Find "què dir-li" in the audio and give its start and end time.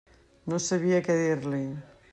1.09-1.63